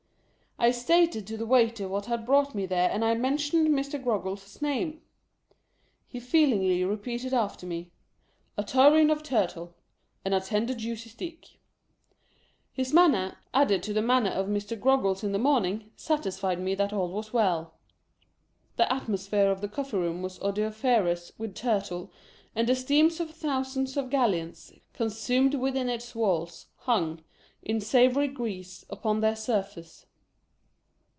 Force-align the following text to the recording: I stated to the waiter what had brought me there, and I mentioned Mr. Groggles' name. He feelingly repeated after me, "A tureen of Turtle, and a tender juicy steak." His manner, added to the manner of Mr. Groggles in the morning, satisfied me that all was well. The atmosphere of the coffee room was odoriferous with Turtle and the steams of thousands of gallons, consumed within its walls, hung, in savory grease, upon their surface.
I 0.63 0.69
stated 0.69 1.25
to 1.25 1.37
the 1.37 1.45
waiter 1.47 1.87
what 1.87 2.05
had 2.05 2.23
brought 2.23 2.53
me 2.53 2.67
there, 2.67 2.87
and 2.91 3.03
I 3.03 3.15
mentioned 3.15 3.69
Mr. 3.69 3.99
Groggles' 4.01 4.61
name. 4.61 5.01
He 6.07 6.19
feelingly 6.19 6.83
repeated 6.83 7.33
after 7.33 7.65
me, 7.65 7.89
"A 8.59 8.63
tureen 8.63 9.09
of 9.09 9.23
Turtle, 9.23 9.73
and 10.23 10.35
a 10.35 10.39
tender 10.39 10.75
juicy 10.75 11.09
steak." 11.09 11.59
His 12.71 12.93
manner, 12.93 13.37
added 13.55 13.81
to 13.81 13.91
the 13.91 14.03
manner 14.03 14.29
of 14.29 14.45
Mr. 14.45 14.79
Groggles 14.79 15.23
in 15.23 15.31
the 15.31 15.39
morning, 15.39 15.89
satisfied 15.95 16.59
me 16.59 16.75
that 16.75 16.93
all 16.93 17.09
was 17.09 17.33
well. 17.33 17.73
The 18.75 18.91
atmosphere 18.93 19.49
of 19.49 19.61
the 19.61 19.67
coffee 19.67 19.97
room 19.97 20.21
was 20.21 20.39
odoriferous 20.43 21.31
with 21.39 21.55
Turtle 21.55 22.11
and 22.55 22.69
the 22.69 22.75
steams 22.75 23.19
of 23.19 23.31
thousands 23.31 23.97
of 23.97 24.11
gallons, 24.11 24.71
consumed 24.93 25.55
within 25.55 25.89
its 25.89 26.13
walls, 26.13 26.67
hung, 26.81 27.23
in 27.63 27.81
savory 27.81 28.27
grease, 28.27 28.85
upon 28.91 29.21
their 29.21 29.35
surface. 29.35 30.05